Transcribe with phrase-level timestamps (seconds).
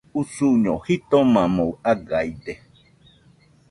[0.21, 2.53] Usuño jitomamo agaide.